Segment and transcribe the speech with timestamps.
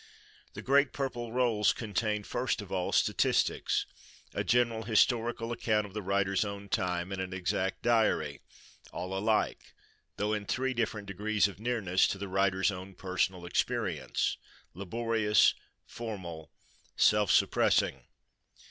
[0.55, 3.85] The great purple rolls contained, first of all, statistics,
[4.33, 8.41] a general historical account of the writer's own time, and an exact diary;
[8.91, 9.75] all alike,
[10.17, 14.37] though in three different degrees of nearness to the writer's own personal experience,
[14.73, 15.53] laborious,
[15.85, 16.51] formal,
[16.97, 18.07] self suppressing.